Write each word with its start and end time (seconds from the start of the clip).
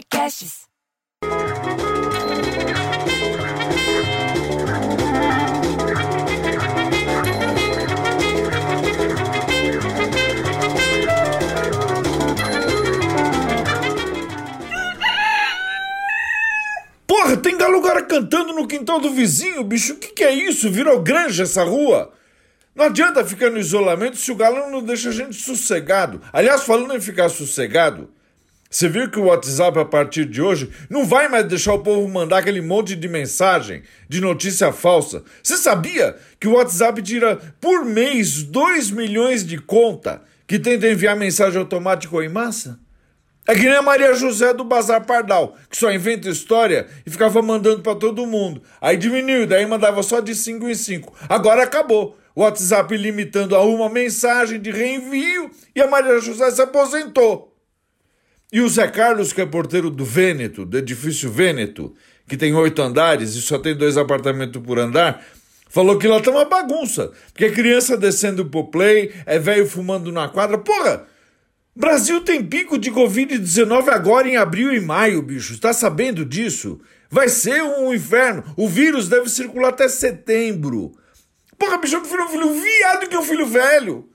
Podcasts. 0.00 0.60
Porra, 17.06 17.36
tem 17.36 17.58
galo 17.58 17.76
agora 17.76 18.02
cantando 18.02 18.54
no 18.54 18.66
quintal 18.66 19.00
do 19.00 19.10
vizinho, 19.10 19.62
bicho. 19.64 19.92
O 19.92 19.96
que, 19.96 20.08
que 20.08 20.24
é 20.24 20.32
isso? 20.32 20.70
Virou 20.70 21.02
granja 21.02 21.42
essa 21.42 21.62
rua? 21.62 22.12
Não 22.74 22.86
adianta 22.86 23.24
ficar 23.24 23.50
no 23.50 23.58
isolamento 23.58 24.16
se 24.16 24.32
o 24.32 24.36
galo 24.36 24.70
não 24.70 24.82
deixa 24.82 25.10
a 25.10 25.12
gente 25.12 25.34
sossegado. 25.34 26.22
Aliás, 26.32 26.62
falando 26.62 26.96
em 26.96 27.00
ficar 27.00 27.28
sossegado, 27.28 28.08
você 28.72 28.88
viu 28.88 29.10
que 29.10 29.18
o 29.18 29.24
WhatsApp, 29.24 29.80
a 29.80 29.84
partir 29.84 30.24
de 30.24 30.40
hoje, 30.40 30.70
não 30.88 31.04
vai 31.04 31.28
mais 31.28 31.44
deixar 31.44 31.74
o 31.74 31.80
povo 31.80 32.08
mandar 32.08 32.38
aquele 32.38 32.60
monte 32.60 32.94
de 32.94 33.08
mensagem, 33.08 33.82
de 34.08 34.20
notícia 34.20 34.72
falsa. 34.72 35.24
Você 35.42 35.56
sabia 35.56 36.16
que 36.38 36.46
o 36.46 36.52
WhatsApp 36.52 37.02
tira 37.02 37.36
por 37.60 37.84
mês 37.84 38.44
2 38.44 38.92
milhões 38.92 39.44
de 39.44 39.58
conta 39.58 40.22
que 40.46 40.56
tenta 40.56 40.88
enviar 40.88 41.16
mensagem 41.16 41.58
automática 41.58 42.14
ou 42.14 42.22
em 42.22 42.28
massa? 42.28 42.78
É 43.44 43.56
que 43.56 43.64
nem 43.64 43.74
a 43.74 43.82
Maria 43.82 44.14
José 44.14 44.54
do 44.54 44.62
Bazar 44.62 45.04
Pardal, 45.04 45.56
que 45.68 45.76
só 45.76 45.90
inventa 45.92 46.28
história 46.28 46.86
e 47.04 47.10
ficava 47.10 47.42
mandando 47.42 47.80
para 47.80 47.96
todo 47.96 48.24
mundo. 48.24 48.62
Aí 48.80 48.96
diminuiu, 48.96 49.48
daí 49.48 49.66
mandava 49.66 50.00
só 50.04 50.20
de 50.20 50.32
5 50.32 50.68
em 50.68 50.74
5. 50.76 51.12
Agora 51.28 51.64
acabou. 51.64 52.16
O 52.36 52.42
WhatsApp 52.42 52.96
limitando 52.96 53.56
a 53.56 53.64
uma 53.64 53.88
mensagem 53.88 54.60
de 54.60 54.70
reenvio 54.70 55.50
e 55.74 55.80
a 55.80 55.88
Maria 55.88 56.20
José 56.20 56.48
se 56.52 56.62
aposentou. 56.62 57.49
E 58.52 58.60
o 58.60 58.68
Zé 58.68 58.88
Carlos, 58.88 59.32
que 59.32 59.40
é 59.40 59.46
porteiro 59.46 59.90
do 59.90 60.04
Vêneto, 60.04 60.64
do 60.64 60.76
edifício 60.76 61.30
Vêneto, 61.30 61.94
que 62.28 62.36
tem 62.36 62.52
oito 62.54 62.82
andares 62.82 63.34
e 63.34 63.42
só 63.42 63.58
tem 63.58 63.76
dois 63.76 63.96
apartamentos 63.96 64.60
por 64.60 64.78
andar, 64.78 65.24
falou 65.68 65.96
que 65.96 66.08
lá 66.08 66.20
tá 66.20 66.32
uma 66.32 66.44
bagunça. 66.44 67.12
Porque 67.32 67.44
é 67.44 67.52
criança 67.52 67.96
descendo 67.96 68.44
pro 68.46 68.68
play, 68.68 69.12
é 69.24 69.38
velho 69.38 69.68
fumando 69.68 70.10
na 70.10 70.28
quadra. 70.28 70.58
Porra! 70.58 71.06
Brasil 71.76 72.20
tem 72.22 72.44
pico 72.44 72.76
de 72.76 72.90
Covid-19 72.90 73.88
agora 73.88 74.28
em 74.28 74.36
abril 74.36 74.74
e 74.74 74.80
maio, 74.80 75.22
bicho. 75.22 75.52
Está 75.52 75.72
sabendo 75.72 76.24
disso? 76.24 76.80
Vai 77.08 77.28
ser 77.28 77.62
um 77.62 77.94
inferno. 77.94 78.42
O 78.56 78.68
vírus 78.68 79.08
deve 79.08 79.28
circular 79.28 79.68
até 79.68 79.88
setembro. 79.88 80.92
Porra, 81.56 81.78
bicho, 81.78 81.94
eu 81.94 82.00
prefiro 82.00 82.24
um 82.24 82.28
filho 82.28 82.52
viado 82.52 83.08
que 83.08 83.16
um 83.16 83.22
filho 83.22 83.46
velho. 83.46 84.08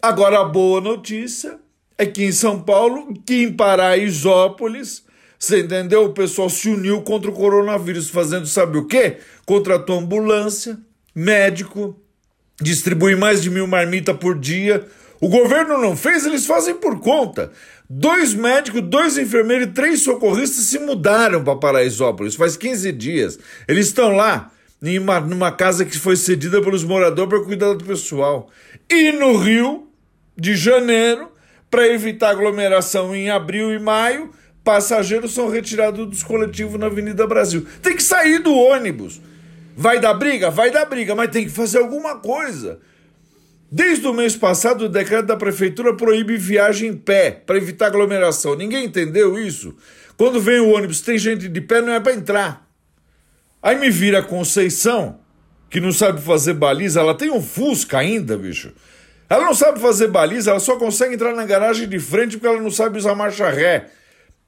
Agora, 0.00 0.40
a 0.40 0.44
boa 0.44 0.80
notícia 0.80 1.58
que 2.06 2.24
em 2.24 2.32
São 2.32 2.60
Paulo, 2.60 3.12
que 3.26 3.42
em 3.42 3.52
Paraisópolis, 3.52 5.02
você 5.38 5.60
entendeu? 5.60 6.04
O 6.04 6.12
pessoal 6.12 6.50
se 6.50 6.68
uniu 6.68 7.02
contra 7.02 7.30
o 7.30 7.34
coronavírus, 7.34 8.10
fazendo 8.10 8.46
sabe 8.46 8.78
o 8.78 8.86
quê? 8.86 9.18
Contratou 9.46 9.98
ambulância, 9.98 10.78
médico, 11.14 11.96
distribui 12.60 13.14
mais 13.14 13.42
de 13.42 13.50
mil 13.50 13.66
marmitas 13.66 14.16
por 14.16 14.38
dia. 14.38 14.84
O 15.20 15.28
governo 15.28 15.78
não 15.78 15.96
fez, 15.96 16.26
eles 16.26 16.46
fazem 16.46 16.74
por 16.74 17.00
conta. 17.00 17.52
Dois 17.88 18.34
médicos, 18.34 18.82
dois 18.82 19.16
enfermeiros 19.16 19.68
e 19.68 19.70
três 19.70 20.02
socorristas 20.02 20.64
se 20.64 20.78
mudaram 20.78 21.42
para 21.42 21.56
Paraisópolis 21.56 22.34
faz 22.34 22.56
15 22.56 22.92
dias. 22.92 23.38
Eles 23.66 23.86
estão 23.86 24.14
lá, 24.14 24.50
em 24.82 24.98
uma, 24.98 25.20
numa 25.20 25.50
casa 25.50 25.84
que 25.84 25.98
foi 25.98 26.16
cedida 26.16 26.60
pelos 26.60 26.84
moradores 26.84 27.30
para 27.30 27.44
cuidar 27.44 27.74
do 27.74 27.84
pessoal. 27.84 28.50
E 28.90 29.12
no 29.12 29.36
Rio 29.36 29.88
de 30.36 30.54
Janeiro, 30.54 31.30
para 31.70 31.86
evitar 31.86 32.30
aglomeração 32.30 33.14
em 33.14 33.30
abril 33.30 33.72
e 33.72 33.78
maio, 33.78 34.30
passageiros 34.64 35.32
são 35.32 35.48
retirados 35.48 36.06
dos 36.06 36.22
coletivos 36.22 36.78
na 36.78 36.86
Avenida 36.86 37.26
Brasil. 37.26 37.66
Tem 37.82 37.96
que 37.96 38.02
sair 38.02 38.38
do 38.38 38.54
ônibus. 38.54 39.20
Vai 39.76 40.00
dar 40.00 40.14
briga? 40.14 40.50
Vai 40.50 40.70
dar 40.70 40.84
briga, 40.86 41.14
mas 41.14 41.30
tem 41.30 41.44
que 41.44 41.50
fazer 41.50 41.78
alguma 41.78 42.16
coisa. 42.16 42.80
Desde 43.70 44.06
o 44.06 44.14
mês 44.14 44.34
passado, 44.34 44.86
o 44.86 44.88
decreto 44.88 45.26
da 45.26 45.36
prefeitura 45.36 45.94
proíbe 45.94 46.36
viagem 46.36 46.90
em 46.90 46.96
pé 46.96 47.30
para 47.30 47.58
evitar 47.58 47.86
aglomeração. 47.86 48.54
Ninguém 48.54 48.86
entendeu 48.86 49.38
isso? 49.38 49.76
Quando 50.16 50.40
vem 50.40 50.58
o 50.58 50.70
ônibus, 50.70 51.00
tem 51.02 51.18
gente 51.18 51.48
de 51.48 51.60
pé, 51.60 51.80
não 51.82 51.92
é 51.92 52.00
para 52.00 52.14
entrar. 52.14 52.66
Aí 53.62 53.78
me 53.78 53.90
vira 53.90 54.20
a 54.20 54.22
Conceição, 54.22 55.20
que 55.68 55.80
não 55.80 55.92
sabe 55.92 56.20
fazer 56.20 56.54
baliza, 56.54 57.00
ela 57.00 57.14
tem 57.14 57.30
um 57.30 57.42
Fusca 57.42 57.98
ainda, 57.98 58.36
bicho. 58.36 58.72
Ela 59.28 59.44
não 59.44 59.54
sabe 59.54 59.78
fazer 59.78 60.08
baliza, 60.08 60.50
ela 60.50 60.60
só 60.60 60.76
consegue 60.76 61.14
entrar 61.14 61.34
na 61.34 61.44
garagem 61.44 61.86
de 61.86 61.98
frente 61.98 62.36
porque 62.36 62.46
ela 62.46 62.62
não 62.62 62.70
sabe 62.70 62.98
usar 62.98 63.14
marcha 63.14 63.48
ré. 63.50 63.88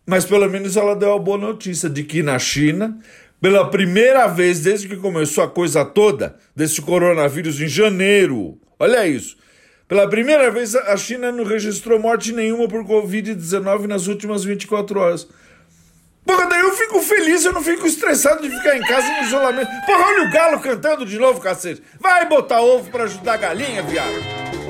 Mas 0.06 0.24
pelo 0.24 0.48
menos 0.48 0.76
ela 0.76 0.96
deu 0.96 1.12
a 1.12 1.18
boa 1.18 1.36
notícia 1.36 1.88
de 1.88 2.02
que 2.02 2.22
na 2.22 2.38
China, 2.38 2.98
pela 3.40 3.69
primeira 3.70 4.26
vez 4.26 4.60
desde 4.60 4.88
que 4.88 4.96
começou 4.96 5.44
a 5.44 5.48
coisa 5.48 5.84
toda 5.84 6.36
desse 6.56 6.80
coronavírus 6.80 7.60
em 7.60 7.69
janeiro, 7.69 8.58
olha 8.78 9.06
isso. 9.06 9.36
Pela 9.86 10.08
primeira 10.08 10.50
vez 10.50 10.74
a 10.74 10.96
China 10.96 11.30
não 11.30 11.44
registrou 11.44 11.98
morte 11.98 12.32
nenhuma 12.32 12.66
por 12.66 12.82
Covid-19 12.84 13.86
nas 13.86 14.06
últimas 14.06 14.44
24 14.44 14.98
horas. 14.98 15.28
Porra, 16.24 16.46
daí 16.46 16.60
eu 16.60 16.72
fico 16.72 17.02
feliz, 17.02 17.44
eu 17.44 17.52
não 17.52 17.62
fico 17.62 17.86
estressado 17.86 18.40
de 18.40 18.48
ficar 18.48 18.76
em 18.76 18.82
casa 18.82 19.06
em 19.06 19.24
isolamento. 19.24 19.70
Porra, 19.84 20.06
olha 20.06 20.28
o 20.28 20.30
galo 20.30 20.60
cantando 20.60 21.04
de 21.04 21.19
novo, 21.19 21.40
cacete. 21.40 21.82
Vai 21.98 22.28
botar 22.28 22.62
ovo 22.62 22.90
para 22.90 23.04
ajudar 23.04 23.34
a 23.34 23.36
galinha, 23.36 23.82
viado. 23.82 24.69